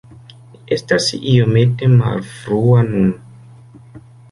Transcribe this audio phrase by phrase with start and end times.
[0.53, 3.07] Mi estas iomete malfrua nun.